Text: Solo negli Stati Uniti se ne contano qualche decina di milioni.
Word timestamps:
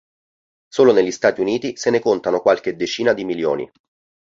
Solo 0.67 0.93
negli 0.93 1.11
Stati 1.11 1.41
Uniti 1.41 1.77
se 1.77 1.91
ne 1.91 1.99
contano 1.99 2.41
qualche 2.41 2.75
decina 2.75 3.13
di 3.13 3.23
milioni. 3.23 3.71